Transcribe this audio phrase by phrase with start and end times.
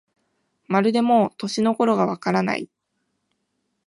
[0.67, 2.67] まるでもう、年の頃がわからない